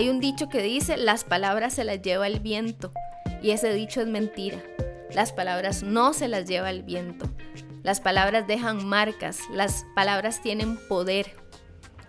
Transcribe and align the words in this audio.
Hay 0.00 0.08
un 0.08 0.18
dicho 0.18 0.48
que 0.48 0.62
dice, 0.62 0.96
las 0.96 1.24
palabras 1.24 1.74
se 1.74 1.84
las 1.84 2.00
lleva 2.00 2.26
el 2.26 2.40
viento. 2.40 2.90
Y 3.42 3.50
ese 3.50 3.74
dicho 3.74 4.00
es 4.00 4.06
mentira. 4.06 4.56
Las 5.12 5.30
palabras 5.30 5.82
no 5.82 6.14
se 6.14 6.26
las 6.26 6.48
lleva 6.48 6.70
el 6.70 6.82
viento. 6.82 7.28
Las 7.82 8.00
palabras 8.00 8.46
dejan 8.46 8.88
marcas, 8.88 9.40
las 9.52 9.84
palabras 9.94 10.40
tienen 10.40 10.78
poder, 10.88 11.36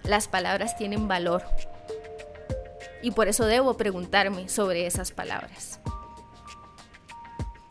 las 0.04 0.30
palabras 0.30 0.78
tienen 0.78 1.10
valor. 1.10 1.44
Y 3.02 3.12
por 3.12 3.28
eso 3.28 3.46
debo 3.46 3.76
preguntarme 3.76 4.48
sobre 4.48 4.88
esas 4.88 5.12
palabras. 5.12 5.82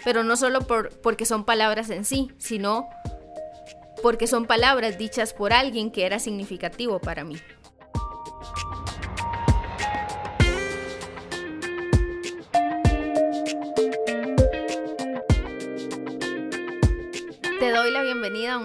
Pero 0.05 0.23
no 0.23 0.37
solo 0.37 0.67
por, 0.67 1.01
porque 1.01 1.25
son 1.25 1.47
palabras 1.47 1.89
en 1.89 2.05
sí, 2.05 2.31
sino 2.37 2.91
porque 4.03 4.27
son 4.27 4.45
palabras 4.45 4.99
dichas 4.99 5.33
por 5.33 5.55
alguien 5.55 5.91
que 5.91 6.05
era 6.05 6.19
significativo 6.19 6.99
para 6.99 7.25
mí. 7.25 7.39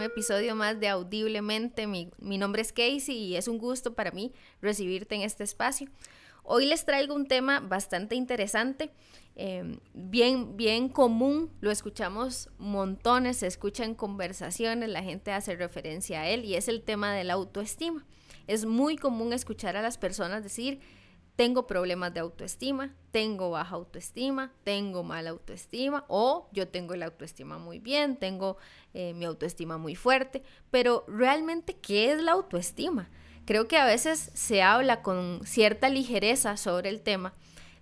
Episodio 0.06 0.56
más 0.56 0.80
de 0.80 0.88
Audiblemente. 0.88 1.88
Mi, 1.88 2.38
nombre 2.38 2.62
es 2.62 2.72
Casey 2.72 3.16
y 3.16 3.36
es 3.36 3.48
un 3.48 3.58
gusto 3.58 3.94
para 3.94 4.12
mí 4.12 4.34
recibirte 4.62 5.16
en 5.16 5.22
este 5.22 5.44
espacio. 5.44 5.90
Hoy 6.44 6.66
les 6.66 6.86
traigo 6.86 7.16
un 7.16 7.28
tema 7.28 7.60
bastante 7.60 8.16
interesante, 8.16 8.92
em, 9.36 9.80
bien, 9.94 10.56
bien 10.56 10.90
común, 10.90 11.52
lo 11.60 11.72
escuchamos 11.72 12.50
montones, 12.60 13.38
se 13.38 13.48
escuchan 13.48 13.96
conversaciones, 13.96 14.90
la 14.90 15.02
gente 15.02 15.32
hace 15.32 15.56
referencia 15.56 16.22
a 16.22 16.30
él 16.30 16.46
y 16.46 16.56
es 16.56 16.68
el 16.68 16.84
tema 16.84 17.14
de 17.14 17.24
la 17.24 17.34
autoestima. 17.34 18.06
Es 18.48 18.66
muy 18.66 18.96
común 18.96 19.34
escuchar 19.34 19.76
a 19.76 19.82
las 19.82 19.98
personas 19.98 20.44
decir, 20.44 20.80
tengo 21.36 21.68
problemas 21.68 22.14
de 22.14 22.22
autoestima, 22.22 22.94
tengo 23.12 23.50
baja 23.50 23.76
autoestima, 23.76 24.54
tengo 24.64 25.04
mala 25.04 25.32
autoestima 25.32 26.06
o 26.08 26.48
yo 26.54 26.68
tengo 26.68 26.96
la 26.96 27.06
autoestima 27.06 27.58
muy 27.58 27.80
bien, 27.80 28.18
tengo 28.18 28.58
eh, 28.94 29.14
mi 29.14 29.26
autoestima 29.26 29.78
muy 29.78 29.96
fuerte, 29.96 30.44
pero 30.72 31.04
realmente, 31.08 31.76
¿qué 31.76 32.12
es 32.12 32.22
la 32.22 32.34
autoestima? 32.34 33.10
Creo 33.46 33.68
que 33.68 33.78
a 33.78 33.86
veces 33.86 34.32
se 34.34 34.64
habla 34.64 35.02
con 35.02 35.42
cierta 35.46 35.90
ligereza 35.90 36.58
sobre 36.58 36.90
el 36.90 37.02
tema, 37.02 37.34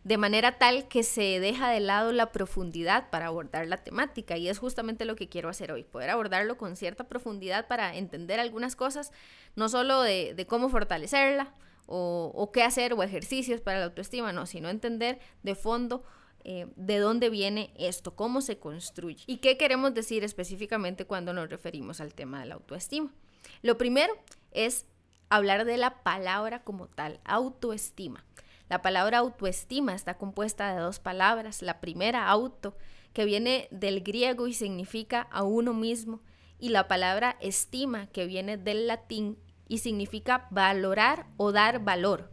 de 0.03 0.17
manera 0.17 0.57
tal 0.57 0.87
que 0.89 1.03
se 1.03 1.39
deja 1.39 1.69
de 1.69 1.79
lado 1.79 2.11
la 2.11 2.31
profundidad 2.33 3.09
para 3.09 3.27
abordar 3.27 3.67
la 3.67 3.77
temática 3.77 4.35
y 4.35 4.49
es 4.49 4.59
justamente 4.59 5.05
lo 5.05 5.15
que 5.15 5.29
quiero 5.29 5.47
hacer 5.47 5.71
hoy, 5.71 5.83
poder 5.83 6.09
abordarlo 6.09 6.57
con 6.57 6.75
cierta 6.75 7.05
profundidad 7.05 7.67
para 7.67 7.95
entender 7.95 8.39
algunas 8.39 8.75
cosas, 8.75 9.13
no 9.55 9.69
solo 9.69 10.01
de, 10.01 10.33
de 10.33 10.45
cómo 10.45 10.67
fortalecerla, 10.67 11.53
o, 11.95 12.51
qué 12.51 12.63
hacer 12.63 12.93
o 12.93 13.03
ejercicios 13.03 13.61
para 13.61 13.79
la 13.79 13.85
autoestima, 13.85 14.33
no, 14.33 14.45
sino 14.45 14.69
entender 14.69 15.19
de 15.43 15.53
fondo 15.53 16.03
eh, 16.43 16.67
de 16.75 16.97
dónde 16.97 17.29
viene 17.29 17.71
esto, 17.77 18.15
cómo 18.15 18.41
se 18.41 18.57
construye 18.57 19.23
y 19.27 19.37
qué 19.37 19.57
queremos 19.57 19.93
decir 19.93 20.23
específicamente 20.23 21.05
cuando 21.05 21.33
nos 21.33 21.49
referimos 21.49 22.01
al 22.01 22.13
tema 22.13 22.39
de 22.39 22.47
la 22.47 22.55
autoestima. 22.55 23.13
Lo 23.61 23.77
primero 23.77 24.13
es 24.51 24.87
hablar 25.29 25.65
de 25.65 25.77
la 25.77 26.01
palabra 26.03 26.63
como 26.63 26.87
tal, 26.87 27.19
autoestima. 27.25 28.25
La 28.69 28.81
palabra 28.81 29.19
autoestima 29.19 29.93
está 29.93 30.17
compuesta 30.17 30.73
de 30.73 30.81
dos 30.81 30.99
palabras. 30.99 31.61
La 31.61 31.79
primera, 31.79 32.27
auto, 32.27 32.75
que 33.13 33.25
viene 33.25 33.67
del 33.69 34.01
griego 34.01 34.47
y 34.47 34.53
significa 34.53 35.21
a 35.31 35.43
uno 35.43 35.73
mismo, 35.73 36.21
y 36.57 36.69
la 36.69 36.87
palabra 36.87 37.37
estima, 37.41 38.07
que 38.07 38.25
viene 38.25 38.57
del 38.57 38.87
latín 38.87 39.37
y 39.73 39.79
significa 39.79 40.45
valorar 40.51 41.25
o 41.35 41.51
dar 41.51 41.83
valor. 41.83 42.29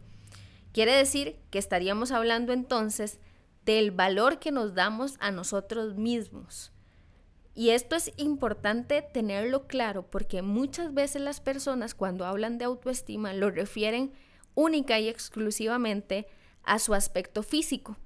Quiere 0.73 0.91
decir 0.91 1.39
que 1.49 1.57
estaríamos 1.57 2.11
hablando 2.11 2.53
entonces 2.53 3.19
del 3.65 3.89
valor 3.89 4.37
que 4.37 4.51
nos 4.51 4.75
damos 4.75 5.15
a 5.19 5.31
nosotros 5.31 5.95
mismos. 5.95 6.71
Y 7.55 7.71
esto 7.71 7.95
es 7.95 8.13
importante 8.17 9.01
tenerlo 9.01 9.65
claro 9.65 10.05
porque 10.05 10.43
muchas 10.43 10.93
veces 10.93 11.23
las 11.23 11.41
personas 11.41 11.95
cuando 11.95 12.25
hablan 12.25 12.59
de 12.59 12.65
autoestima 12.65 13.33
lo 13.33 13.49
refieren 13.49 14.13
única 14.53 14.99
y 14.99 15.09
exclusivamente 15.09 16.27
a 16.61 16.77
su 16.77 16.93
aspecto 16.93 17.41
físico. 17.41 17.97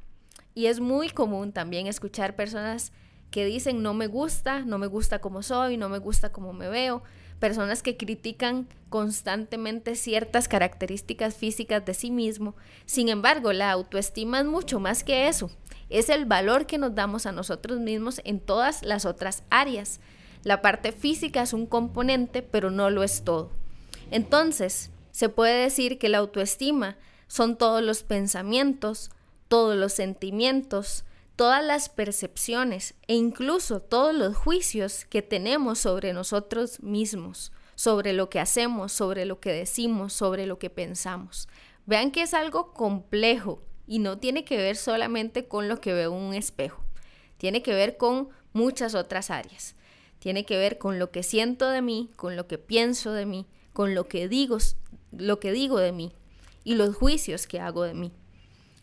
Y 0.53 0.67
es 0.67 0.79
muy 0.79 1.09
común 1.09 1.51
también 1.51 1.87
escuchar 1.87 2.37
personas 2.37 2.93
que 3.31 3.43
dicen 3.43 3.83
no 3.83 3.93
me 3.93 4.07
gusta, 4.07 4.61
no 4.61 4.77
me 4.77 4.87
gusta 4.87 5.19
como 5.19 5.43
soy, 5.43 5.75
no 5.75 5.89
me 5.89 5.97
gusta 5.97 6.31
como 6.31 6.53
me 6.53 6.69
veo, 6.69 7.03
personas 7.39 7.83
que 7.83 7.97
critican 7.97 8.67
constantemente 8.89 9.95
ciertas 9.95 10.47
características 10.47 11.35
físicas 11.35 11.85
de 11.85 11.93
sí 11.93 12.11
mismo. 12.11 12.55
Sin 12.85 13.09
embargo, 13.09 13.53
la 13.53 13.71
autoestima 13.71 14.39
es 14.39 14.45
mucho 14.45 14.79
más 14.79 15.03
que 15.03 15.27
eso. 15.27 15.51
Es 15.89 16.09
el 16.09 16.25
valor 16.25 16.65
que 16.65 16.77
nos 16.77 16.95
damos 16.95 17.25
a 17.25 17.31
nosotros 17.31 17.79
mismos 17.79 18.21
en 18.23 18.39
todas 18.39 18.83
las 18.83 19.05
otras 19.05 19.43
áreas. 19.49 19.99
La 20.43 20.61
parte 20.61 20.91
física 20.91 21.41
es 21.41 21.53
un 21.53 21.65
componente, 21.65 22.41
pero 22.41 22.71
no 22.71 22.89
lo 22.89 23.03
es 23.03 23.23
todo. 23.23 23.51
Entonces, 24.11 24.91
se 25.11 25.29
puede 25.29 25.63
decir 25.63 25.97
que 25.97 26.09
la 26.09 26.19
autoestima 26.19 26.97
son 27.27 27.57
todos 27.57 27.81
los 27.81 28.03
pensamientos, 28.03 29.11
todos 29.47 29.75
los 29.75 29.93
sentimientos, 29.93 31.05
todas 31.35 31.63
las 31.63 31.89
percepciones 31.89 32.95
e 33.07 33.15
incluso 33.15 33.81
todos 33.81 34.13
los 34.13 34.35
juicios 34.35 35.05
que 35.05 35.21
tenemos 35.21 35.79
sobre 35.79 36.13
nosotros 36.13 36.81
mismos, 36.81 37.51
sobre 37.75 38.13
lo 38.13 38.29
que 38.29 38.39
hacemos, 38.39 38.91
sobre 38.91 39.25
lo 39.25 39.39
que 39.39 39.51
decimos, 39.51 40.13
sobre 40.13 40.45
lo 40.45 40.59
que 40.59 40.69
pensamos. 40.69 41.47
Vean 41.85 42.11
que 42.11 42.21
es 42.21 42.33
algo 42.33 42.73
complejo 42.73 43.61
y 43.85 43.99
no 43.99 44.17
tiene 44.17 44.45
que 44.45 44.57
ver 44.57 44.75
solamente 44.75 45.47
con 45.47 45.67
lo 45.67 45.81
que 45.81 45.93
veo 45.93 46.15
en 46.15 46.23
un 46.23 46.33
espejo, 46.33 46.83
tiene 47.37 47.61
que 47.61 47.73
ver 47.73 47.97
con 47.97 48.29
muchas 48.53 48.95
otras 48.95 49.29
áreas. 49.29 49.75
Tiene 50.19 50.45
que 50.45 50.57
ver 50.57 50.79
con 50.79 50.97
lo 50.97 51.11
que 51.11 51.21
siento 51.21 51.69
de 51.69 51.81
mí, 51.81 52.09
con 52.15 52.35
lo 52.35 52.47
que 52.47 52.57
pienso 52.57 53.11
de 53.11 53.25
mí, 53.27 53.45
con 53.73 53.93
lo 53.93 54.07
que 54.07 54.27
digo, 54.27 54.57
lo 55.11 55.39
que 55.39 55.51
digo 55.51 55.77
de 55.77 55.91
mí 55.91 56.13
y 56.63 56.75
los 56.75 56.95
juicios 56.95 57.45
que 57.45 57.59
hago 57.59 57.83
de 57.83 57.93
mí. 57.93 58.11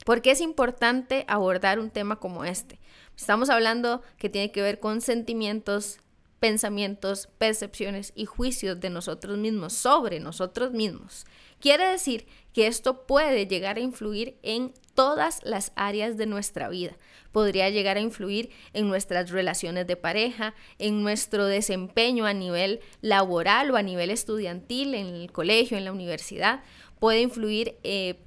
¿Por 0.05 0.21
qué 0.21 0.33
es 0.33 0.41
importante 0.41 1.25
abordar 1.29 1.79
un 1.79 1.91
tema 1.91 2.17
como 2.17 2.45
este? 2.45 2.81
Estamos 3.17 3.51
hablando 3.51 4.03
que 4.19 4.29
tiene 4.29 4.51
que 4.51 4.63
ver 4.63 4.81
con 4.81 5.01
sentimientos, 5.01 6.01
pensamientos, 6.41 7.29
percepciones 7.39 8.13
y 8.17 8.25
juicios 8.25 8.81
de 8.81 8.91
nosotros 8.91 9.39
mismos, 9.39 9.75
sobre 9.75 10.19
nosotros 10.19 10.73
mismos. 10.73 11.25
Quiere 11.61 11.87
decir 11.87 12.27
que 12.53 12.67
esto 12.67 13.07
puede 13.07 13.47
llegar 13.47 13.77
a 13.77 13.81
influir 13.81 14.37
en 14.43 14.73
todas 14.95 15.41
las 15.45 15.71
áreas 15.77 16.17
de 16.17 16.27
nuestra 16.27 16.69
vida. 16.69 16.97
Podría 17.31 17.71
llegar 17.71 17.97
a 17.97 18.01
influir 18.01 18.51
en 18.73 18.89
nuestras 18.89 19.31
relaciones 19.31 19.87
de 19.87 19.95
pareja, 19.95 20.55
en 20.79 21.03
nuestro 21.03 21.47
desempeño 21.47 22.27
a 22.27 22.35
nivel 22.35 22.81
laboral 23.03 23.71
o 23.71 23.77
a 23.77 23.83
nivel 23.83 24.11
estudiantil, 24.11 24.95
en 24.97 25.07
el 25.07 25.31
colegio, 25.31 25.79
en 25.79 25.85
la 25.85 25.93
universidad. 25.93 26.65
Puede 26.99 27.21
influir 27.21 27.77
eh, 27.85 28.19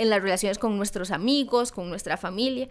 en 0.00 0.08
las 0.08 0.22
relaciones 0.22 0.58
con 0.58 0.78
nuestros 0.78 1.10
amigos, 1.10 1.72
con 1.72 1.90
nuestra 1.90 2.16
familia, 2.16 2.68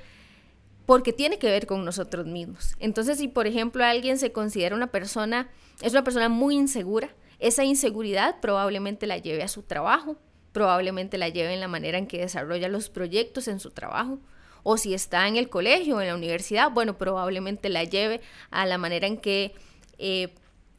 porque 0.88 1.13
tiene 1.13 1.38
que 1.38 1.51
ver 1.51 1.67
con 1.67 1.85
nosotros 1.85 2.25
mismos. 2.25 2.75
Entonces, 2.79 3.19
si 3.19 3.28
por 3.28 3.45
ejemplo 3.45 3.85
alguien 3.85 4.17
se 4.17 4.31
considera 4.31 4.75
una 4.75 4.88
persona, 4.88 5.47
es 5.84 5.94
una 5.94 6.03
persona 6.03 6.28
muy 6.28 6.56
insegura, 6.56 7.13
esa 7.38 7.63
inseguridad 7.63 8.40
probablemente 8.41 9.06
la 9.06 9.19
lleve 9.19 9.44
a 9.44 9.47
su 9.47 9.62
trabajo, 9.62 10.17
probablemente 10.51 11.19
la 11.19 11.29
lleve 11.29 11.53
en 11.53 11.59
la 11.59 11.67
manera 11.67 12.00
en 12.00 12.07
que 12.07 12.17
desarrolla 12.17 12.67
los 12.67 12.90
proyectos 12.90 13.47
en 13.47 13.59
su 13.59 13.69
trabajo, 13.69 14.19
o 14.63 14.78
si 14.78 14.96
está 14.96 15.28
en 15.28 15.35
el 15.35 15.50
colegio 15.50 15.97
o 15.97 16.01
en 16.01 16.07
la 16.07 16.16
universidad, 16.16 16.72
bueno, 16.72 16.97
probablemente 16.97 17.69
la 17.69 17.84
lleve 17.84 18.22
a 18.50 18.66
la 18.66 18.79
manera 18.79 19.06
en 19.06 19.17
que 19.17 19.53
eh, 20.00 20.34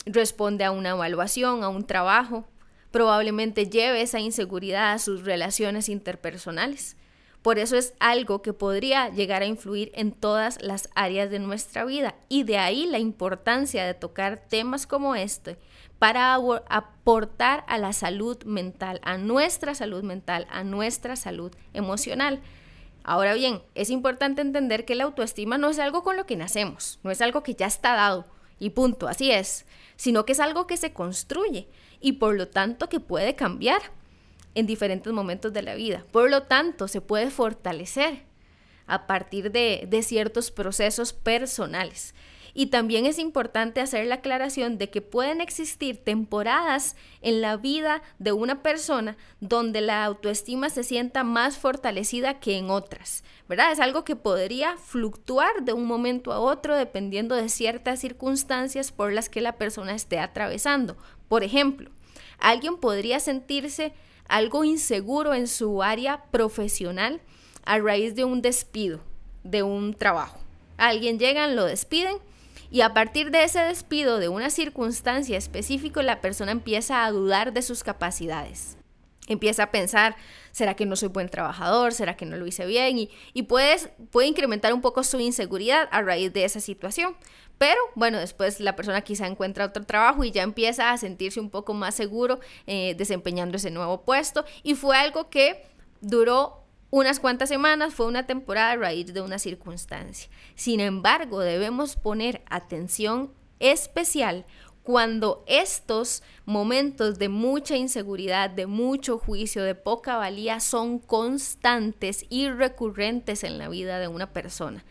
responde 0.04 0.64
a 0.64 0.72
una 0.72 0.90
evaluación, 0.90 1.62
a 1.62 1.68
un 1.68 1.86
trabajo, 1.86 2.44
probablemente 2.90 3.68
lleve 3.68 4.02
esa 4.02 4.20
inseguridad 4.20 4.92
a 4.92 4.98
sus 4.98 5.24
relaciones 5.24 5.88
interpersonales. 5.88 6.96
Por 7.42 7.58
eso 7.58 7.76
es 7.76 7.94
algo 8.00 8.42
que 8.42 8.52
podría 8.52 9.08
llegar 9.08 9.40
a 9.40 9.46
influir 9.46 9.90
en 9.94 10.12
todas 10.12 10.60
las 10.60 10.90
áreas 10.94 11.30
de 11.30 11.38
nuestra 11.38 11.86
vida 11.86 12.14
y 12.28 12.42
de 12.42 12.58
ahí 12.58 12.86
la 12.86 12.98
importancia 12.98 13.86
de 13.86 13.94
tocar 13.94 14.44
temas 14.48 14.86
como 14.86 15.14
este 15.14 15.56
para 15.98 16.34
aportar 16.34 17.64
a 17.66 17.78
la 17.78 17.94
salud 17.94 18.42
mental, 18.44 19.00
a 19.02 19.16
nuestra 19.16 19.74
salud 19.74 20.02
mental, 20.02 20.46
a 20.50 20.64
nuestra 20.64 21.16
salud 21.16 21.52
emocional. 21.72 22.40
Ahora 23.04 23.32
bien, 23.32 23.62
es 23.74 23.88
importante 23.88 24.42
entender 24.42 24.84
que 24.84 24.94
la 24.94 25.04
autoestima 25.04 25.56
no 25.56 25.70
es 25.70 25.78
algo 25.78 26.02
con 26.02 26.18
lo 26.18 26.26
que 26.26 26.36
nacemos, 26.36 26.98
no 27.02 27.10
es 27.10 27.22
algo 27.22 27.42
que 27.42 27.54
ya 27.54 27.66
está 27.66 27.94
dado 27.94 28.26
y 28.58 28.70
punto, 28.70 29.08
así 29.08 29.30
es, 29.30 29.64
sino 29.96 30.26
que 30.26 30.32
es 30.32 30.40
algo 30.40 30.66
que 30.66 30.76
se 30.76 30.92
construye 30.92 31.68
y 32.00 32.12
por 32.12 32.34
lo 32.36 32.48
tanto 32.48 32.88
que 32.88 33.00
puede 33.00 33.36
cambiar 33.36 33.80
en 34.54 34.66
diferentes 34.66 35.12
momentos 35.12 35.52
de 35.52 35.62
la 35.62 35.74
vida. 35.74 36.04
Por 36.10 36.30
lo 36.30 36.42
tanto, 36.44 36.88
se 36.88 37.00
puede 37.00 37.30
fortalecer 37.30 38.24
a 38.86 39.06
partir 39.06 39.52
de, 39.52 40.02
ciertos 40.02 40.50
procesos 40.50 41.12
personales. 41.12 42.14
Y 42.52 42.66
también 42.66 43.06
es 43.06 43.20
importante 43.20 43.80
hacer 43.80 44.06
la 44.06 44.16
aclaración 44.16 44.76
de 44.76 44.90
que 44.90 45.00
pueden 45.00 45.40
existir 45.40 46.02
temporadas 46.02 46.96
en 47.22 47.40
la 47.40 47.56
vida 47.56 48.02
de 48.18 48.32
una 48.32 48.60
persona 48.60 49.16
donde 49.38 49.80
la 49.80 50.04
autoestima 50.04 50.68
se 50.68 50.82
sienta 50.82 51.22
más 51.22 51.58
fortalecida 51.58 52.40
que 52.40 52.58
en 52.58 52.70
otras, 52.70 53.22
¿verdad? 53.48 53.70
Es 53.70 53.78
algo 53.78 54.02
que 54.02 54.16
podría 54.16 54.76
fluctuar 54.76 55.62
de 55.62 55.74
un 55.74 55.86
momento 55.86 56.32
a 56.32 56.40
otro 56.40 56.74
dependiendo 56.74 57.36
de 57.36 57.48
ciertas 57.48 58.00
circunstancias 58.00 58.90
por 58.90 59.12
las 59.12 59.28
que 59.28 59.40
la 59.40 59.52
persona 59.52 59.94
esté 59.94 60.18
atravesando. 60.18 60.96
Por 61.30 61.44
ejemplo, 61.44 61.88
alguien 62.40 62.76
podría 62.76 63.20
sentirse 63.20 63.92
algo 64.26 64.64
inseguro 64.64 65.32
en 65.32 65.46
su 65.46 65.80
área 65.80 66.24
profesional 66.32 67.20
a 67.64 67.78
raíz 67.78 68.16
de 68.16 68.24
un 68.24 68.42
despido, 68.42 68.98
de 69.44 69.62
un 69.62 69.94
trabajo. 69.94 70.40
Alguien 70.76 71.20
llegan, 71.20 71.54
lo 71.54 71.66
despiden 71.66 72.16
y 72.68 72.80
a 72.80 72.94
partir 72.94 73.30
de 73.30 73.44
ese 73.44 73.60
despido, 73.60 74.18
de 74.18 74.28
una 74.28 74.50
circunstancia 74.50 75.38
específica, 75.38 76.02
la 76.02 76.20
persona 76.20 76.50
empieza 76.50 77.04
a 77.04 77.12
dudar 77.12 77.52
de 77.52 77.62
sus 77.62 77.84
capacidades. 77.84 78.76
Empieza 79.30 79.62
a 79.62 79.70
pensar, 79.70 80.16
¿será 80.50 80.74
que 80.74 80.84
no 80.84 80.96
soy 80.96 81.08
buen 81.08 81.28
trabajador? 81.28 81.94
¿Será 81.94 82.16
que 82.16 82.26
no 82.26 82.36
lo 82.36 82.46
hice 82.46 82.66
bien? 82.66 82.98
Y, 82.98 83.10
y 83.32 83.44
puede 83.44 83.78
incrementar 84.26 84.74
un 84.74 84.80
poco 84.80 85.04
su 85.04 85.20
inseguridad 85.20 85.88
a 85.92 86.02
raíz 86.02 86.32
de 86.32 86.44
esa 86.44 86.60
situación. 86.60 87.16
Pero 87.56 87.78
bueno, 87.94 88.18
después 88.18 88.58
la 88.58 88.74
persona 88.74 89.02
quizá 89.02 89.26
encuentra 89.26 89.66
otro 89.66 89.84
trabajo 89.84 90.24
y 90.24 90.32
ya 90.32 90.42
empieza 90.42 90.90
a 90.90 90.98
sentirse 90.98 91.38
un 91.40 91.50
poco 91.50 91.74
más 91.74 91.94
seguro 91.94 92.40
eh, 92.66 92.94
desempeñando 92.98 93.56
ese 93.56 93.70
nuevo 93.70 94.02
puesto. 94.02 94.44
Y 94.62 94.74
fue 94.74 94.96
algo 94.96 95.30
que 95.30 95.64
duró 96.00 96.64
unas 96.90 97.20
cuantas 97.20 97.48
semanas, 97.48 97.94
fue 97.94 98.06
una 98.06 98.26
temporada 98.26 98.72
a 98.72 98.76
raíz 98.76 99.14
de 99.14 99.20
una 99.20 99.38
circunstancia. 99.38 100.28
Sin 100.56 100.80
embargo, 100.80 101.38
debemos 101.38 101.94
poner 101.94 102.42
atención 102.50 103.32
especial 103.60 104.44
cuando 104.82 105.44
estos 105.46 106.22
momentos 106.46 107.18
de 107.18 107.28
mucha 107.28 107.76
inseguridad, 107.76 108.50
de 108.50 108.66
mucho 108.66 109.18
juicio, 109.18 109.62
de 109.62 109.74
poca 109.74 110.16
valía 110.16 110.60
son 110.60 110.98
constantes 110.98 112.24
y 112.28 112.48
recurrentes 112.48 113.44
en 113.44 113.58
la 113.58 113.68
vida 113.68 113.98
de 113.98 114.08
una 114.08 114.32
persona. 114.32 114.84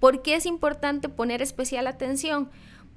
¿Por 0.00 0.22
qué 0.22 0.34
es 0.34 0.46
importante 0.46 1.08
poner 1.08 1.42
especial 1.42 1.86
atención? 1.86 2.50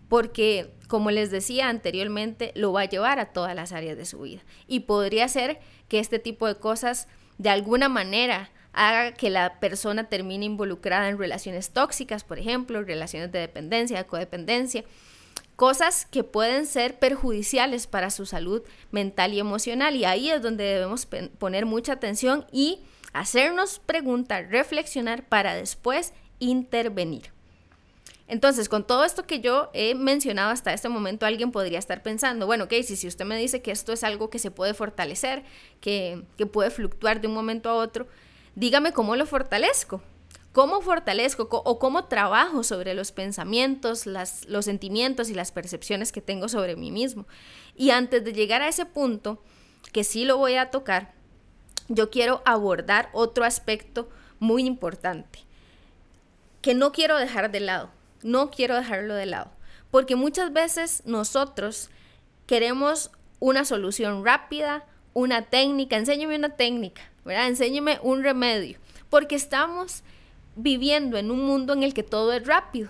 Porque, 0.09 0.73
como 0.87 1.11
les 1.11 1.31
decía 1.31 1.69
anteriormente, 1.69 2.53
lo 2.55 2.71
va 2.71 2.81
a 2.81 2.89
llevar 2.89 3.19
a 3.19 3.33
todas 3.33 3.53
las 3.55 3.73
áreas 3.73 3.97
de 3.97 4.05
su 4.05 4.21
vida. 4.21 4.41
Y 4.67 4.81
podría 4.81 5.27
ser 5.27 5.59
que 5.89 5.99
este 5.99 6.17
tipo 6.17 6.47
de 6.47 6.55
cosas, 6.55 7.07
de 7.37 7.49
alguna 7.49 7.89
manera, 7.89 8.51
haga 8.71 9.13
que 9.13 9.29
la 9.29 9.59
persona 9.59 10.07
termine 10.07 10.45
involucrada 10.45 11.09
en 11.09 11.17
relaciones 11.17 11.71
tóxicas, 11.71 12.23
por 12.23 12.39
ejemplo, 12.39 12.83
relaciones 12.83 13.31
de 13.31 13.39
dependencia, 13.39 13.97
de 13.97 14.05
codependencia, 14.05 14.85
cosas 15.57 16.05
que 16.05 16.23
pueden 16.23 16.67
ser 16.67 16.99
perjudiciales 16.99 17.87
para 17.87 18.11
su 18.11 18.25
salud 18.25 18.61
mental 18.91 19.33
y 19.33 19.39
emocional. 19.39 19.95
Y 19.95 20.05
ahí 20.05 20.29
es 20.29 20.41
donde 20.41 20.63
debemos 20.63 21.05
poner 21.05 21.65
mucha 21.65 21.93
atención 21.93 22.45
y 22.51 22.79
hacernos 23.11 23.79
preguntas, 23.79 24.49
reflexionar 24.49 25.27
para 25.27 25.55
después 25.55 26.13
intervenir. 26.39 27.31
Entonces, 28.27 28.69
con 28.69 28.85
todo 28.85 29.03
esto 29.03 29.25
que 29.25 29.39
yo 29.39 29.71
he 29.73 29.95
mencionado 29.95 30.51
hasta 30.51 30.73
este 30.73 30.89
momento, 30.89 31.25
alguien 31.25 31.51
podría 31.51 31.79
estar 31.79 32.03
pensando, 32.03 32.45
bueno, 32.45 32.67
Casey, 32.67 32.95
si 32.95 33.07
usted 33.07 33.25
me 33.25 33.37
dice 33.37 33.61
que 33.61 33.71
esto 33.71 33.93
es 33.93 34.03
algo 34.03 34.29
que 34.29 34.37
se 34.37 34.51
puede 34.51 34.73
fortalecer, 34.73 35.43
que, 35.81 36.23
que 36.37 36.45
puede 36.45 36.69
fluctuar 36.69 37.19
de 37.19 37.29
un 37.29 37.33
momento 37.33 37.69
a 37.69 37.75
otro, 37.75 38.07
dígame 38.53 38.91
cómo 38.91 39.15
lo 39.15 39.25
fortalezco. 39.25 40.03
¿Cómo 40.57 40.81
fortalezco 40.81 41.47
o 41.51 41.77
cómo 41.77 42.05
trabajo 42.05 42.63
sobre 42.63 42.95
los 42.95 43.11
pensamientos, 43.11 44.07
las, 44.07 44.47
los 44.47 44.65
sentimientos 44.65 45.29
y 45.29 45.35
las 45.35 45.51
percepciones 45.51 46.11
que 46.11 46.19
tengo 46.19 46.49
sobre 46.49 46.75
mí 46.75 46.89
mismo? 46.89 47.27
Y 47.75 47.91
antes 47.91 48.23
de 48.23 48.33
llegar 48.33 48.63
a 48.63 48.67
ese 48.67 48.87
punto, 48.87 49.39
que 49.93 50.03
sí 50.03 50.25
lo 50.25 50.37
voy 50.37 50.55
a 50.55 50.71
tocar, 50.71 51.13
yo 51.89 52.09
quiero 52.09 52.41
abordar 52.43 53.11
otro 53.13 53.45
aspecto 53.45 54.09
muy 54.39 54.65
importante 54.65 55.41
que 56.63 56.73
no 56.73 56.91
quiero 56.91 57.17
dejar 57.17 57.51
de 57.51 57.59
lado, 57.59 57.91
no 58.23 58.49
quiero 58.49 58.73
dejarlo 58.73 59.13
de 59.13 59.27
lado, 59.27 59.51
porque 59.91 60.15
muchas 60.15 60.53
veces 60.53 61.03
nosotros 61.05 61.91
queremos 62.47 63.11
una 63.37 63.63
solución 63.63 64.25
rápida, 64.25 64.87
una 65.13 65.43
técnica, 65.43 65.97
enséñame 65.97 66.35
una 66.35 66.49
técnica, 66.49 67.03
¿verdad? 67.25 67.45
Enséñame 67.45 67.99
un 68.01 68.23
remedio, 68.23 68.79
porque 69.11 69.35
estamos 69.35 70.01
viviendo 70.57 71.17
en 71.17 71.31
un 71.31 71.45
mundo 71.45 71.73
en 71.73 71.83
el 71.83 71.93
que 71.93 72.03
todo 72.03 72.33
es 72.33 72.45
rápido. 72.45 72.89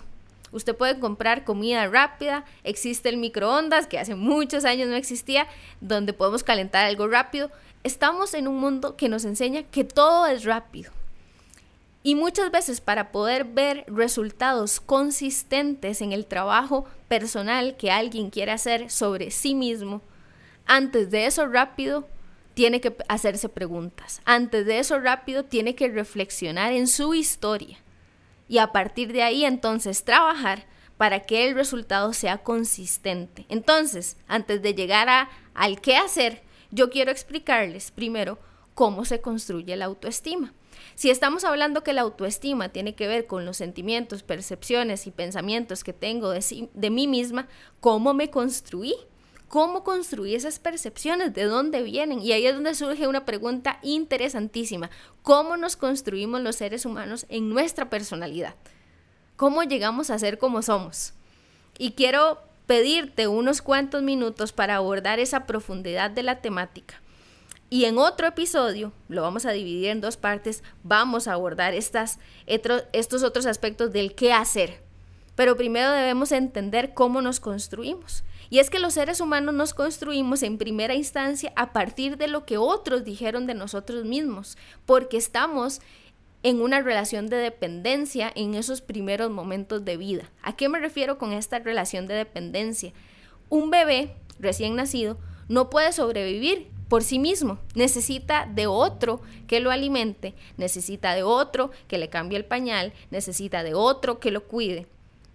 Usted 0.51 0.75
puede 0.75 0.99
comprar 0.99 1.43
comida 1.43 1.87
rápida, 1.87 2.45
existe 2.63 3.09
el 3.09 3.17
microondas, 3.17 3.85
que 3.85 3.99
hace 3.99 4.15
muchos 4.15 4.65
años 4.65 4.87
no 4.87 4.95
existía, 4.95 5.47
donde 5.81 6.13
podemos 6.13 6.43
calentar 6.43 6.85
algo 6.85 7.07
rápido. 7.07 7.51
Estamos 7.83 8.33
en 8.33 8.47
un 8.47 8.57
mundo 8.57 8.95
que 8.95 9.09
nos 9.09 9.25
enseña 9.25 9.63
que 9.63 9.83
todo 9.83 10.25
es 10.25 10.45
rápido. 10.45 10.91
Y 12.01 12.15
muchas 12.15 12.51
veces 12.51 12.79
para 12.79 13.11
poder 13.11 13.43
ver 13.43 13.83
resultados 13.87 14.79
consistentes 14.79 16.01
en 16.01 16.13
el 16.13 16.25
trabajo 16.25 16.85
personal 17.09 17.75
que 17.75 17.91
alguien 17.91 18.29
quiere 18.29 18.53
hacer 18.53 18.89
sobre 18.89 19.29
sí 19.29 19.53
mismo, 19.53 20.01
antes 20.65 21.11
de 21.11 21.25
eso 21.25 21.47
rápido 21.47 22.07
tiene 22.57 22.81
que 22.81 22.97
hacerse 23.07 23.49
preguntas. 23.49 24.19
Antes 24.25 24.65
de 24.65 24.79
eso 24.79 24.99
rápido 24.99 25.45
tiene 25.45 25.75
que 25.75 25.89
reflexionar 25.89 26.73
en 26.73 26.87
su 26.87 27.13
historia. 27.13 27.77
Y 28.47 28.57
a 28.57 28.71
partir 28.71 29.13
de 29.13 29.21
ahí 29.21 29.45
entonces 29.45 30.03
trabajar 30.03 30.65
para 30.97 31.19
que 31.19 31.47
el 31.47 31.53
resultado 31.53 32.13
sea 32.13 32.39
consistente. 32.39 33.45
Entonces, 33.47 34.17
antes 34.27 34.63
de 34.63 34.73
llegar 34.73 35.07
a, 35.07 35.29
al 35.53 35.79
qué 35.81 35.97
hacer, 35.97 36.41
yo 36.71 36.89
quiero 36.89 37.11
explicarles 37.11 37.91
primero 37.91 38.39
cómo 38.73 39.05
se 39.05 39.21
construye 39.21 39.75
la 39.75 39.85
autoestima. 39.85 40.51
Si 40.95 41.11
estamos 41.11 41.43
hablando 41.43 41.83
que 41.83 41.93
la 41.93 42.01
autoestima 42.01 42.69
tiene 42.69 42.95
que 42.95 43.07
ver 43.07 43.27
con 43.27 43.45
los 43.45 43.57
sentimientos, 43.57 44.23
percepciones 44.23 45.05
y 45.05 45.11
pensamientos 45.11 45.83
que 45.83 45.93
tengo 45.93 46.31
de, 46.31 46.69
de 46.73 46.89
mí 46.89 47.05
misma, 47.05 47.47
¿cómo 47.81 48.15
me 48.15 48.31
construí? 48.31 48.95
¿Cómo 49.47 49.83
construí 49.83 50.35
esas 50.35 50.59
percepciones? 50.59 51.33
¿De 51.33 51.45
dónde 51.45 51.81
vienen? 51.81 52.19
Y 52.21 52.33
ahí 52.33 52.45
es 52.45 52.53
donde 52.53 52.75
surge 52.75 53.07
una 53.07 53.25
pregunta 53.25 53.79
interesantísima. 53.81 54.89
¿Cómo 55.21 55.55
nos 55.55 55.77
construimos 55.77 56.41
los 56.41 56.57
seres 56.57 56.85
humanos 56.85 57.25
en 57.29 57.49
nuestra 57.49 57.89
personalidad? 57.89 58.55
¿Cómo 59.37 59.63
llegamos 59.63 60.09
a 60.09 60.19
ser 60.19 60.37
como 60.37 60.61
somos? 60.61 61.13
Y 61.77 61.91
quiero 61.91 62.41
pedirte 62.65 63.27
unos 63.27 63.61
cuantos 63.61 64.03
minutos 64.03 64.51
para 64.51 64.75
abordar 64.75 65.19
esa 65.19 65.45
profundidad 65.45 66.11
de 66.11 66.23
la 66.23 66.41
temática. 66.41 67.01
Y 67.69 67.85
en 67.85 67.97
otro 67.97 68.27
episodio, 68.27 68.91
lo 69.07 69.21
vamos 69.21 69.45
a 69.45 69.51
dividir 69.51 69.89
en 69.89 70.01
dos 70.01 70.17
partes, 70.17 70.63
vamos 70.83 71.27
a 71.27 71.33
abordar 71.33 71.73
estas, 71.73 72.19
estos 72.45 73.23
otros 73.23 73.45
aspectos 73.45 73.93
del 73.93 74.15
qué 74.15 74.33
hacer. 74.33 74.81
Pero 75.35 75.55
primero 75.55 75.91
debemos 75.91 76.31
entender 76.31 76.93
cómo 76.93 77.21
nos 77.21 77.39
construimos. 77.39 78.23
Y 78.49 78.59
es 78.59 78.69
que 78.69 78.79
los 78.79 78.93
seres 78.93 79.21
humanos 79.21 79.53
nos 79.53 79.73
construimos 79.73 80.43
en 80.43 80.57
primera 80.57 80.95
instancia 80.95 81.51
a 81.55 81.73
partir 81.73 82.17
de 82.17 82.27
lo 82.27 82.45
que 82.45 82.57
otros 82.57 83.03
dijeron 83.03 83.47
de 83.47 83.53
nosotros 83.53 84.05
mismos, 84.05 84.57
porque 84.85 85.17
estamos 85.17 85.81
en 86.43 86.61
una 86.61 86.81
relación 86.81 87.27
de 87.27 87.37
dependencia 87.37 88.31
en 88.35 88.53
esos 88.53 88.81
primeros 88.81 89.31
momentos 89.31 89.83
de 89.83 89.97
vida. 89.97 90.31
¿A 90.43 90.55
qué 90.55 90.69
me 90.69 90.79
refiero 90.79 91.17
con 91.17 91.33
esta 91.33 91.59
relación 91.59 92.07
de 92.07 92.13
dependencia? 92.13 92.93
Un 93.49 93.69
bebé 93.69 94.13
recién 94.39 94.75
nacido 94.75 95.17
no 95.49 95.69
puede 95.69 95.91
sobrevivir 95.91 96.69
por 96.87 97.03
sí 97.03 97.19
mismo, 97.19 97.59
necesita 97.75 98.45
de 98.49 98.65
otro 98.65 99.19
que 99.45 99.59
lo 99.59 99.71
alimente, 99.71 100.35
necesita 100.55 101.13
de 101.15 101.23
otro 101.23 101.71
que 101.87 101.97
le 101.97 102.09
cambie 102.09 102.37
el 102.37 102.45
pañal, 102.45 102.93
necesita 103.11 103.63
de 103.63 103.73
otro 103.73 104.19
que 104.19 104.31
lo 104.31 104.45
cuide, 104.45 104.87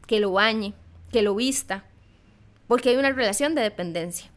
que 0.07 0.19
lo 0.19 0.33
bañe, 0.33 0.73
que 1.11 1.21
lo 1.21 1.35
vista, 1.35 1.85
porque 2.73 2.89
hay 2.89 2.97
una 2.97 3.13
relación 3.13 3.55
de 3.55 3.61
dependencia. 3.61 4.31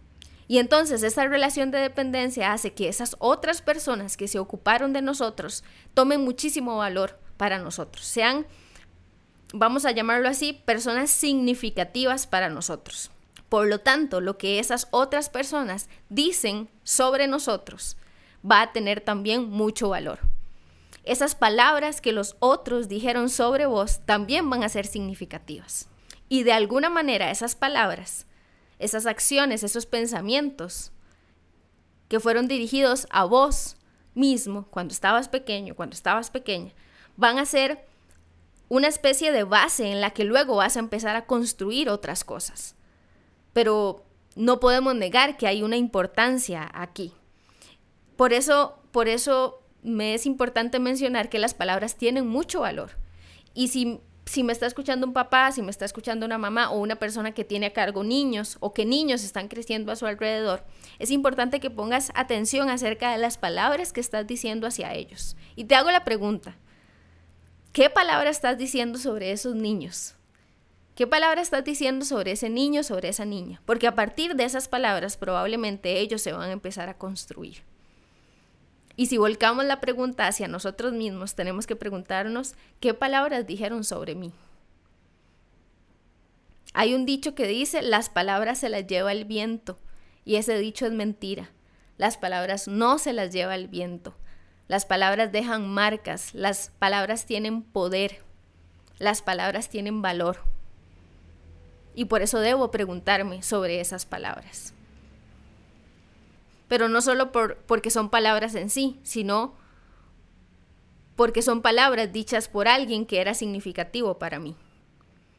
Y 0.49 0.57
entonces 0.57 1.03
esa 1.03 1.25
relación 1.25 1.71
de 1.71 1.77
dependencia 1.77 2.51
hace 2.51 2.73
que 2.73 2.89
esas 2.89 3.15
otras 3.19 3.61
personas 3.61 4.17
que 4.17 4.27
se 4.27 4.39
ocuparon 4.39 4.91
de 4.91 5.01
nosotros 5.01 5.63
tomen 5.93 6.19
muchísimo 6.19 6.75
valor 6.75 7.17
para 7.37 7.59
nosotros, 7.59 8.05
sean, 8.05 8.45
vamos 9.53 9.85
a 9.85 9.91
llamarlo 9.91 10.27
así, 10.27 10.51
personas 10.51 11.11
significativas 11.11 12.27
para 12.27 12.49
nosotros. 12.49 13.09
Por 13.47 13.67
lo 13.67 13.79
tanto, 13.79 14.19
lo 14.19 14.37
que 14.37 14.59
esas 14.59 14.89
otras 14.91 15.29
personas 15.29 15.87
dicen 16.09 16.69
sobre 16.83 17.27
nosotros 17.27 17.95
va 18.43 18.63
a 18.63 18.73
tener 18.73 18.99
también 18.99 19.49
mucho 19.49 19.87
valor. 19.87 20.19
Esas 21.05 21.35
palabras 21.35 22.01
que 22.01 22.11
los 22.11 22.35
otros 22.39 22.89
dijeron 22.89 23.29
sobre 23.29 23.65
vos 23.65 24.01
también 24.05 24.49
van 24.49 24.65
a 24.65 24.67
ser 24.67 24.87
significativas. 24.87 25.87
Y 26.29 26.43
de 26.43 26.53
alguna 26.53 26.89
manera 26.89 27.31
esas 27.31 27.55
palabras, 27.55 28.25
esas 28.79 29.05
acciones, 29.05 29.63
esos 29.63 29.85
pensamientos 29.85 30.91
que 32.07 32.19
fueron 32.19 32.47
dirigidos 32.47 33.07
a 33.09 33.25
vos 33.25 33.77
mismo 34.13 34.67
cuando 34.69 34.93
estabas 34.93 35.29
pequeño, 35.29 35.75
cuando 35.75 35.93
estabas 35.93 36.29
pequeña, 36.29 36.73
van 37.17 37.37
a 37.37 37.45
ser 37.45 37.85
una 38.69 38.87
especie 38.87 39.31
de 39.31 39.43
base 39.43 39.91
en 39.91 40.01
la 40.01 40.11
que 40.11 40.23
luego 40.23 40.55
vas 40.55 40.75
a 40.75 40.79
empezar 40.79 41.15
a 41.15 41.25
construir 41.25 41.89
otras 41.89 42.23
cosas. 42.23 42.75
Pero 43.53 44.03
no 44.35 44.59
podemos 44.59 44.95
negar 44.95 45.37
que 45.37 45.47
hay 45.47 45.63
una 45.63 45.77
importancia 45.77 46.69
aquí. 46.73 47.13
Por 48.15 48.33
eso, 48.33 48.79
por 48.91 49.07
eso 49.07 49.61
me 49.83 50.13
es 50.13 50.25
importante 50.25 50.79
mencionar 50.79 51.29
que 51.29 51.39
las 51.39 51.53
palabras 51.53 51.95
tienen 51.95 52.27
mucho 52.27 52.61
valor. 52.61 52.91
Y 53.53 53.67
si, 53.67 54.01
si 54.25 54.43
me 54.43 54.53
está 54.53 54.65
escuchando 54.65 55.05
un 55.05 55.13
papá, 55.13 55.51
si 55.51 55.61
me 55.61 55.69
está 55.69 55.85
escuchando 55.85 56.25
una 56.25 56.37
mamá 56.37 56.71
o 56.71 56.79
una 56.79 56.95
persona 56.95 57.33
que 57.33 57.43
tiene 57.43 57.67
a 57.67 57.73
cargo 57.73 58.03
niños 58.03 58.57
o 58.59 58.73
que 58.73 58.85
niños 58.85 59.23
están 59.23 59.47
creciendo 59.47 59.91
a 59.91 59.95
su 59.95 60.07
alrededor, 60.07 60.63
es 60.97 61.11
importante 61.11 61.59
que 61.59 61.69
pongas 61.69 62.11
atención 62.15 62.69
acerca 62.69 63.11
de 63.11 63.19
las 63.19 63.37
palabras 63.37 63.93
que 63.93 64.01
estás 64.01 64.25
diciendo 64.25 64.65
hacia 64.65 64.93
ellos. 64.93 65.35
Y 65.55 65.65
te 65.65 65.75
hago 65.75 65.91
la 65.91 66.03
pregunta, 66.03 66.57
¿qué 67.71 67.89
palabra 67.89 68.29
estás 68.29 68.57
diciendo 68.57 68.97
sobre 68.97 69.31
esos 69.31 69.55
niños? 69.55 70.15
¿Qué 70.95 71.05
palabra 71.05 71.41
estás 71.41 71.63
diciendo 71.63 72.05
sobre 72.05 72.31
ese 72.31 72.49
niño, 72.49 72.81
sobre 72.81 73.09
esa 73.09 73.25
niña? 73.25 73.61
Porque 73.65 73.85
a 73.85 73.95
partir 73.95 74.35
de 74.35 74.45
esas 74.45 74.67
palabras 74.67 75.17
probablemente 75.17 75.99
ellos 75.99 76.21
se 76.21 76.31
van 76.31 76.49
a 76.49 76.53
empezar 76.53 76.89
a 76.89 76.97
construir. 76.97 77.63
Y 78.95 79.07
si 79.07 79.17
volcamos 79.17 79.65
la 79.65 79.81
pregunta 79.81 80.27
hacia 80.27 80.47
nosotros 80.47 80.93
mismos, 80.93 81.35
tenemos 81.35 81.67
que 81.67 81.75
preguntarnos 81.75 82.55
qué 82.79 82.93
palabras 82.93 83.45
dijeron 83.45 83.83
sobre 83.83 84.15
mí. 84.15 84.31
Hay 86.73 86.93
un 86.93 87.05
dicho 87.05 87.35
que 87.35 87.47
dice, 87.47 87.81
las 87.81 88.09
palabras 88.09 88.59
se 88.59 88.69
las 88.69 88.87
lleva 88.87 89.11
el 89.11 89.25
viento, 89.25 89.77
y 90.23 90.35
ese 90.35 90.57
dicho 90.57 90.85
es 90.85 90.91
mentira. 90.91 91.49
Las 91.97 92.17
palabras 92.17 92.67
no 92.67 92.97
se 92.97 93.13
las 93.13 93.31
lleva 93.31 93.55
el 93.55 93.67
viento. 93.67 94.13
Las 94.67 94.85
palabras 94.85 95.31
dejan 95.31 95.69
marcas, 95.69 96.33
las 96.33 96.71
palabras 96.79 97.25
tienen 97.25 97.61
poder, 97.61 98.23
las 98.97 99.21
palabras 99.21 99.69
tienen 99.69 100.01
valor. 100.01 100.39
Y 101.93 102.05
por 102.05 102.21
eso 102.21 102.39
debo 102.39 102.71
preguntarme 102.71 103.43
sobre 103.43 103.79
esas 103.79 104.05
palabras 104.05 104.74
pero 106.67 106.89
no 106.89 107.01
solo 107.01 107.31
por, 107.31 107.57
porque 107.65 107.91
son 107.91 108.09
palabras 108.09 108.55
en 108.55 108.69
sí, 108.69 108.99
sino 109.03 109.55
porque 111.15 111.41
son 111.41 111.61
palabras 111.61 112.11
dichas 112.11 112.47
por 112.47 112.67
alguien 112.67 113.05
que 113.05 113.21
era 113.21 113.33
significativo 113.33 114.19
para 114.19 114.39
mí. 114.39 114.55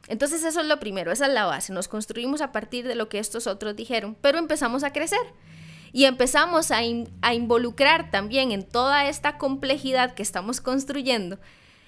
Entonces 0.09 0.45
eso 0.45 0.61
es 0.61 0.67
lo 0.67 0.79
primero, 0.79 1.11
esa 1.11 1.27
es 1.27 1.33
la 1.33 1.47
base, 1.47 1.73
nos 1.73 1.89
construimos 1.89 2.41
a 2.41 2.53
partir 2.53 2.87
de 2.87 2.95
lo 2.95 3.09
que 3.09 3.19
estos 3.19 3.47
otros 3.47 3.75
dijeron, 3.75 4.17
pero 4.21 4.39
empezamos 4.39 4.85
a 4.85 4.93
crecer 4.93 5.21
y 5.93 6.05
empezamos 6.05 6.71
a, 6.71 6.79
a 7.23 7.35
involucrar 7.35 8.11
también 8.11 8.53
en 8.53 8.63
toda 8.63 9.09
esta 9.09 9.37
complejidad 9.37 10.15
que 10.15 10.23
estamos 10.23 10.61
construyendo 10.61 11.39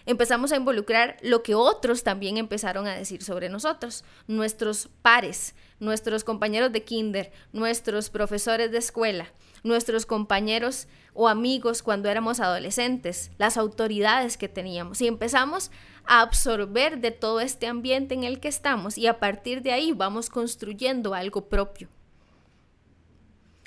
empezamos 0.08 0.52
a 0.52 0.56
involucrar 0.56 1.18
lo 1.20 1.42
que 1.42 1.54
otros 1.54 2.02
también 2.02 2.38
empezaron 2.38 2.86
a 2.86 2.94
decir 2.94 3.22
sobre 3.22 3.50
nosotros, 3.50 4.04
nuestros 4.26 4.88
pares, 5.02 5.54
nuestros 5.80 6.24
compañeros 6.24 6.72
de 6.72 6.82
kinder, 6.82 7.30
nuestros 7.52 8.08
profesores 8.08 8.72
de 8.72 8.78
escuela, 8.78 9.26
nuestros 9.62 10.06
compañeros 10.06 10.88
o 11.12 11.28
amigos 11.28 11.82
cuando 11.82 12.08
éramos 12.08 12.40
adolescentes, 12.40 13.32
las 13.36 13.58
autoridades 13.58 14.38
que 14.38 14.48
teníamos. 14.48 15.02
Y 15.02 15.08
empezamos 15.08 15.70
a 16.06 16.22
absorber 16.22 17.00
de 17.00 17.10
todo 17.10 17.40
este 17.40 17.66
ambiente 17.66 18.14
en 18.14 18.24
el 18.24 18.40
que 18.40 18.48
estamos 18.48 18.96
y 18.96 19.08
a 19.08 19.20
partir 19.20 19.60
de 19.60 19.72
ahí 19.72 19.92
vamos 19.92 20.30
construyendo 20.30 21.12
algo 21.12 21.50
propio. 21.50 21.90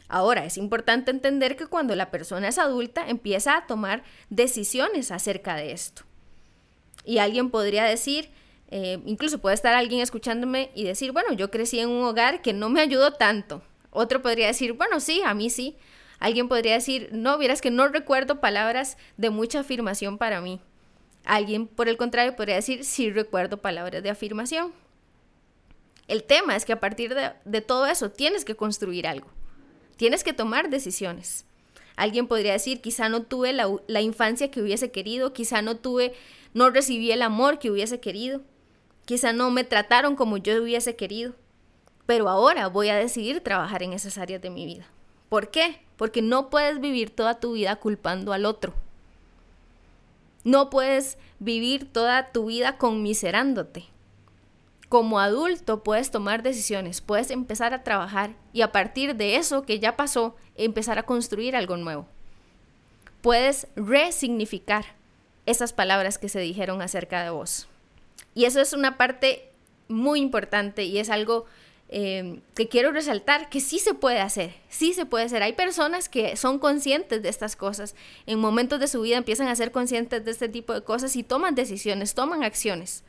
Ahora, 0.08 0.44
es 0.44 0.58
importante 0.58 1.12
entender 1.12 1.56
que 1.56 1.68
cuando 1.68 1.96
la 1.96 2.10
persona 2.10 2.48
es 2.48 2.58
adulta 2.58 3.08
empieza 3.08 3.56
a 3.56 3.68
tomar 3.68 4.04
decisiones 4.32 5.12
acerca 5.12 5.56
de 5.56 5.72
esto. 5.72 6.02
Y 7.06 7.18
alguien 7.18 7.50
podría 7.50 7.84
decir, 7.84 8.30
eh, 8.70 9.00
incluso 9.06 9.40
puede 9.40 9.56
estar 9.56 9.74
alguien 9.74 10.02
escuchándome 10.02 10.72
y 10.74 10.84
decir, 10.84 11.12
bueno, 11.12 11.34
yo 11.34 11.52
crecí 11.52 11.80
en 11.80 11.90
un 11.90 12.06
hogar 12.06 12.42
que 12.42 12.54
no 12.54 12.70
me 12.70 12.82
ayudó 12.82 13.14
tanto. 13.14 13.62
Otro 13.92 14.22
podría 14.22 14.48
decir, 14.48 14.74
bueno, 14.74 15.00
sí, 15.00 15.22
a 15.26 15.34
mí 15.34 15.50
sí. 15.50 15.76
Alguien 16.20 16.48
podría 16.48 16.74
decir, 16.74 17.10
no, 17.12 17.38
vieras 17.38 17.62
que 17.62 17.72
no 17.72 17.88
recuerdo 17.88 18.40
palabras 18.40 18.98
de 19.18 19.30
mucha 19.30 19.60
afirmación 19.60 20.18
para 20.18 20.40
mí. 20.40 20.62
Alguien, 21.26 21.68
por 21.68 21.90
el 21.90 21.98
contrario, 21.98 22.36
podría 22.36 22.56
decir, 22.56 22.86
sí 22.86 23.12
recuerdo 23.12 23.58
palabras 23.58 24.02
de 24.02 24.10
afirmación. 24.10 24.74
El 26.08 26.24
tema 26.24 26.56
es 26.56 26.66
que 26.66 26.74
a 26.74 26.80
partir 26.80 27.16
de, 27.16 27.62
todo 27.62 27.86
eso 27.86 28.12
tienes 28.12 28.46
que 28.46 28.56
construir 28.56 29.08
algo. 29.08 29.28
Tienes 29.98 30.24
que 30.24 30.34
tomar 30.34 30.70
decisiones. 30.70 31.46
Alguien 31.96 32.28
podría 32.28 32.54
decir, 32.54 32.82
quizá 32.82 33.10
no 33.10 33.24
tuve 33.24 33.54
la, 33.54 33.70
la 33.88 34.02
infancia 34.02 34.50
que 34.50 34.62
hubiese 34.62 34.92
querido, 34.92 35.34
quizá 35.34 35.62
no 35.62 35.78
tuve 35.78 36.14
no 36.54 36.70
recibí 36.70 37.12
el 37.12 37.22
amor 37.22 37.60
que 37.60 37.72
hubiese 37.72 38.00
querido, 38.00 38.42
quizá 39.06 39.34
no 39.34 39.52
me 39.52 39.64
trataron 39.64 40.16
como 40.16 40.38
yo 40.38 40.62
hubiese 40.62 40.96
querido, 40.96 41.34
pero 42.06 42.30
ahora 42.30 42.68
voy 42.68 42.90
a 42.90 42.96
decidir 42.96 43.42
trabajar 43.42 43.84
en 43.84 43.94
esas 43.94 44.18
áreas 44.18 44.42
de 44.42 44.50
mi 44.50 44.66
vida. 44.66 44.86
¿Por 45.30 45.50
qué? 45.50 45.82
Porque 45.96 46.22
no 46.22 46.50
puedes 46.50 46.82
vivir 46.82 47.10
toda 47.10 47.40
tu 47.40 47.54
vida 47.54 47.78
culpando 47.78 48.34
al 48.34 48.46
otro. 48.46 48.74
No 50.44 50.70
puedes 50.70 51.18
vivir 51.40 51.92
toda 51.92 52.32
tu 52.32 52.48
vida 52.48 52.78
conmiserándote. 52.78 53.86
Como 54.90 55.20
adulto 55.20 55.84
puedes 55.84 56.12
tomar 56.12 56.44
decisiones, 56.44 57.00
puedes 57.00 57.32
empezar 57.32 57.74
a 57.74 57.84
trabajar 57.84 58.36
y 58.52 58.62
a 58.62 58.74
partir 58.74 59.16
de 59.16 59.38
eso 59.38 59.62
que 59.62 59.80
ya 59.80 59.96
pasó, 59.96 60.36
empezar 60.56 61.00
a 61.00 61.04
construir 61.04 61.56
algo 61.56 61.78
nuevo. 61.78 62.08
Puedes 63.22 63.68
resignificar 63.76 64.84
esas 65.46 65.74
palabras 65.74 66.18
que 66.18 66.30
se 66.30 66.40
dijeron 66.40 66.82
acerca 66.82 67.24
de 67.24 67.30
vos. 67.30 67.68
Y 68.36 68.46
eso 68.46 68.62
es 68.62 68.74
una 68.74 68.98
parte 68.98 69.50
muy 69.88 70.20
importante 70.20 70.84
y 70.84 70.98
es 71.00 71.10
algo 71.10 71.46
eh, 71.90 72.40
que 72.56 72.70
quiero 72.70 72.94
resaltar, 72.94 73.50
que 73.50 73.60
sí 73.60 73.78
se 73.78 73.94
puede 73.94 74.20
hacer, 74.20 74.56
sí 74.70 74.94
se 74.94 75.06
puede 75.06 75.26
hacer. 75.26 75.44
Hay 75.44 75.54
personas 75.54 76.08
que 76.08 76.38
son 76.38 76.58
conscientes 76.58 77.22
de 77.22 77.28
estas 77.28 77.58
cosas, 77.58 77.96
en 78.26 78.40
momentos 78.40 78.80
de 78.80 78.88
su 78.88 79.02
vida 79.02 79.18
empiezan 79.18 79.50
a 79.50 79.56
ser 79.56 79.72
conscientes 79.72 80.24
de 80.24 80.32
este 80.32 80.48
tipo 80.48 80.74
de 80.74 80.84
cosas 80.84 81.16
y 81.18 81.24
toman 81.24 81.54
decisiones, 81.54 82.14
toman 82.14 82.44
acciones. 82.44 83.04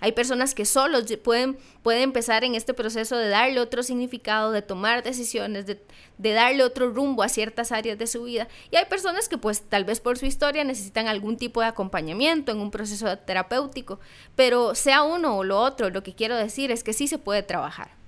Hay 0.00 0.12
personas 0.12 0.54
que 0.54 0.64
solos 0.64 1.04
pueden, 1.24 1.58
pueden 1.82 2.02
empezar 2.02 2.44
en 2.44 2.54
este 2.54 2.72
proceso 2.72 3.16
de 3.16 3.28
darle 3.28 3.60
otro 3.60 3.82
significado, 3.82 4.52
de 4.52 4.62
tomar 4.62 5.02
decisiones, 5.02 5.66
de, 5.66 5.82
de 6.18 6.32
darle 6.32 6.62
otro 6.62 6.90
rumbo 6.90 7.22
a 7.22 7.28
ciertas 7.28 7.72
áreas 7.72 7.98
de 7.98 8.06
su 8.06 8.22
vida. 8.22 8.46
Y 8.70 8.76
hay 8.76 8.84
personas 8.84 9.28
que 9.28 9.38
pues 9.38 9.62
tal 9.62 9.84
vez 9.84 9.98
por 10.00 10.16
su 10.16 10.26
historia 10.26 10.62
necesitan 10.62 11.08
algún 11.08 11.36
tipo 11.36 11.60
de 11.60 11.66
acompañamiento 11.66 12.52
en 12.52 12.58
un 12.58 12.70
proceso 12.70 13.18
terapéutico. 13.18 13.98
Pero 14.36 14.76
sea 14.76 15.02
uno 15.02 15.36
o 15.36 15.44
lo 15.44 15.58
otro, 15.58 15.90
lo 15.90 16.02
que 16.04 16.14
quiero 16.14 16.36
decir 16.36 16.70
es 16.70 16.84
que 16.84 16.92
sí 16.92 17.08
se 17.08 17.18
puede 17.18 17.42
trabajar 17.42 17.98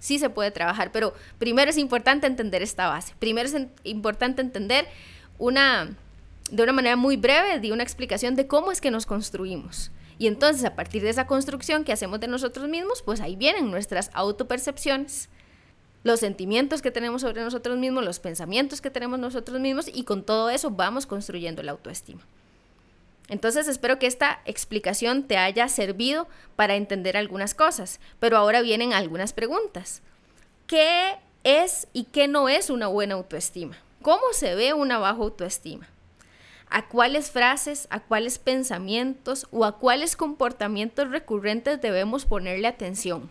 sí 0.00 0.18
se 0.18 0.30
puede 0.30 0.50
trabajar, 0.50 0.90
pero 0.90 1.14
primero 1.38 1.70
es 1.70 1.76
importante 1.76 2.26
entender 2.26 2.62
esta 2.62 2.88
base. 2.88 3.14
Primero 3.18 3.48
es 3.48 3.56
importante 3.84 4.40
entender 4.40 4.88
una, 5.38 5.90
de 6.50 6.62
una 6.62 6.72
manera 6.72 6.96
muy 6.96 7.16
breve, 7.16 7.60
de 7.60 7.70
una 7.70 7.82
explicación 7.82 8.34
de 8.34 8.46
cómo 8.46 8.72
es 8.72 8.80
que 8.80 8.90
nos 8.90 9.06
construimos. 9.06 9.92
Y 10.20 10.26
entonces 10.26 10.66
a 10.66 10.76
partir 10.76 11.02
de 11.02 11.08
esa 11.08 11.26
construcción 11.26 11.82
que 11.82 11.94
hacemos 11.94 12.20
de 12.20 12.28
nosotros 12.28 12.68
mismos, 12.68 13.00
pues 13.00 13.22
ahí 13.22 13.36
vienen 13.36 13.70
nuestras 13.70 14.10
autopercepciones, 14.12 15.30
los 16.02 16.20
sentimientos 16.20 16.82
que 16.82 16.90
tenemos 16.90 17.22
sobre 17.22 17.42
nosotros 17.42 17.78
mismos, 17.78 18.04
los 18.04 18.20
pensamientos 18.20 18.82
que 18.82 18.90
tenemos 18.90 19.18
nosotros 19.18 19.58
mismos 19.60 19.88
y 19.88 20.04
con 20.04 20.22
todo 20.22 20.50
eso 20.50 20.70
vamos 20.72 21.06
construyendo 21.06 21.62
la 21.62 21.72
autoestima. 21.72 22.20
Entonces 23.30 23.66
espero 23.66 23.98
que 23.98 24.06
esta 24.06 24.42
explicación 24.44 25.22
te 25.22 25.38
haya 25.38 25.66
servido 25.70 26.28
para 26.54 26.74
entender 26.74 27.16
algunas 27.16 27.54
cosas, 27.54 27.98
pero 28.18 28.36
ahora 28.36 28.60
vienen 28.60 28.92
algunas 28.92 29.32
preguntas. 29.32 30.02
¿Qué 30.66 31.16
es 31.44 31.88
y 31.94 32.04
qué 32.04 32.28
no 32.28 32.50
es 32.50 32.68
una 32.68 32.88
buena 32.88 33.14
autoestima? 33.14 33.78
¿Cómo 34.02 34.34
se 34.34 34.54
ve 34.54 34.74
una 34.74 34.98
baja 34.98 35.22
autoestima? 35.22 35.88
A 36.70 36.86
cuáles 36.86 37.30
frases, 37.30 37.86
a 37.90 38.00
cuáles 38.00 38.38
pensamientos 38.38 39.46
o 39.50 39.64
a 39.64 39.78
cuáles 39.78 40.16
comportamientos 40.16 41.10
recurrentes 41.10 41.80
debemos 41.80 42.24
ponerle 42.24 42.68
atención. 42.68 43.28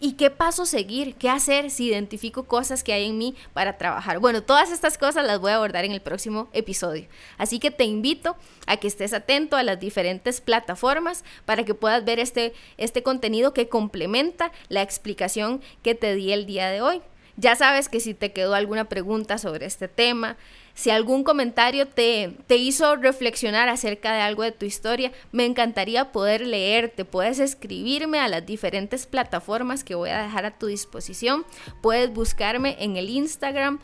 ¿Y 0.00 0.12
qué 0.12 0.30
paso 0.30 0.64
seguir? 0.64 1.16
¿Qué 1.16 1.28
hacer 1.28 1.70
si 1.70 1.86
identifico 1.88 2.44
cosas 2.44 2.84
que 2.84 2.92
hay 2.92 3.06
en 3.06 3.18
mí 3.18 3.34
para 3.52 3.78
trabajar? 3.78 4.20
Bueno, 4.20 4.44
todas 4.44 4.70
estas 4.70 4.96
cosas 4.96 5.26
las 5.26 5.40
voy 5.40 5.50
a 5.50 5.56
abordar 5.56 5.84
en 5.84 5.90
el 5.90 6.00
próximo 6.00 6.48
episodio. 6.52 7.08
Así 7.36 7.58
que 7.58 7.72
te 7.72 7.82
invito 7.82 8.36
a 8.66 8.76
que 8.76 8.86
estés 8.86 9.12
atento 9.12 9.56
a 9.56 9.64
las 9.64 9.80
diferentes 9.80 10.40
plataformas 10.40 11.24
para 11.44 11.64
que 11.64 11.74
puedas 11.74 12.04
ver 12.04 12.20
este, 12.20 12.52
este 12.76 13.02
contenido 13.02 13.52
que 13.52 13.68
complementa 13.68 14.52
la 14.68 14.82
explicación 14.82 15.60
que 15.82 15.96
te 15.96 16.14
di 16.14 16.32
el 16.32 16.46
día 16.46 16.68
de 16.68 16.80
hoy. 16.80 17.02
Ya 17.36 17.56
sabes 17.56 17.88
que 17.88 18.00
si 18.00 18.14
te 18.14 18.32
quedó 18.32 18.54
alguna 18.54 18.88
pregunta 18.88 19.38
sobre 19.38 19.66
este 19.66 19.86
tema, 19.86 20.36
si 20.78 20.90
algún 20.90 21.24
comentario 21.24 21.88
te, 21.88 22.36
te 22.46 22.54
hizo 22.54 22.94
reflexionar 22.94 23.68
acerca 23.68 24.12
de 24.14 24.20
algo 24.20 24.44
de 24.44 24.52
tu 24.52 24.64
historia, 24.64 25.10
me 25.32 25.44
encantaría 25.44 26.12
poder 26.12 26.46
leerte. 26.46 27.04
Puedes 27.04 27.40
escribirme 27.40 28.20
a 28.20 28.28
las 28.28 28.46
diferentes 28.46 29.04
plataformas 29.04 29.82
que 29.82 29.96
voy 29.96 30.10
a 30.10 30.22
dejar 30.22 30.46
a 30.46 30.56
tu 30.56 30.68
disposición. 30.68 31.44
Puedes 31.82 32.12
buscarme 32.14 32.76
en 32.78 32.96
el 32.96 33.10
Instagram 33.10 33.80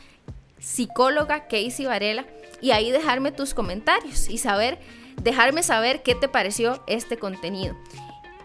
psicóloga 0.60 1.48
Casey 1.48 1.84
Varela 1.84 2.26
y 2.60 2.70
ahí 2.70 2.92
dejarme 2.92 3.32
tus 3.32 3.54
comentarios 3.54 4.28
y 4.28 4.38
saber 4.38 4.78
dejarme 5.20 5.64
saber 5.64 6.04
qué 6.04 6.14
te 6.14 6.28
pareció 6.28 6.80
este 6.86 7.16
contenido. 7.16 7.74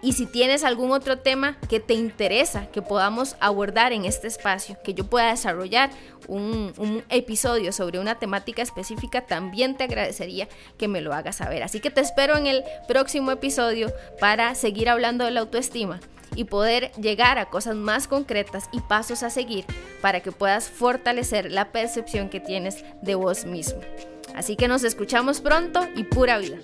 Y 0.01 0.13
si 0.13 0.25
tienes 0.25 0.63
algún 0.63 0.91
otro 0.91 1.19
tema 1.19 1.57
que 1.69 1.79
te 1.79 1.93
interesa 1.93 2.67
que 2.71 2.81
podamos 2.81 3.35
abordar 3.39 3.91
en 3.91 4.05
este 4.05 4.27
espacio, 4.27 4.77
que 4.83 4.93
yo 4.93 5.05
pueda 5.05 5.31
desarrollar 5.31 5.89
un, 6.27 7.03
episodio 7.09 7.73
sobre 7.73 7.99
una 7.99 8.15
temática 8.15 8.61
específica, 8.61 9.21
también 9.21 9.75
te 9.75 9.83
agradecería 9.83 10.47
que 10.77 10.87
me 10.87 11.01
lo 11.01 11.13
hagas 11.13 11.37
saber. 11.37 11.63
Así 11.63 11.79
que 11.79 11.91
te 11.91 12.01
espero 12.01 12.37
en 12.37 12.47
el 12.47 12.63
próximo 12.87 13.31
episodio 13.31 13.91
para 14.19 14.55
seguir 14.55 14.89
hablando 14.89 15.25
de 15.25 15.31
la 15.31 15.41
autoestima 15.41 15.99
y 16.35 16.45
poder 16.45 16.91
llegar 16.93 17.37
a 17.37 17.49
cosas 17.49 17.75
más 17.75 18.07
concretas 18.07 18.69
y 18.71 18.79
pasos 18.79 19.23
a 19.23 19.29
seguir 19.29 19.65
para 20.01 20.21
que 20.21 20.31
puedas 20.31 20.69
fortalecer 20.69 21.51
la 21.51 21.71
percepción 21.71 22.29
que 22.29 22.39
tienes 22.39 22.85
de 23.01 23.15
vos 23.15 23.45
mismo. 23.45 23.81
Así 24.35 24.55
que 24.55 24.67
nos 24.67 24.83
escuchamos 24.83 25.41
pronto 25.41 25.85
y 25.95 26.03
pura 26.03 26.37
vida. 26.37 26.59